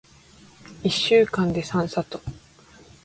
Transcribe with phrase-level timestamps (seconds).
[0.83, 2.21] 一週間で三里